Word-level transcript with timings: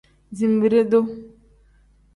Zinbiri-duu. 0.37 1.05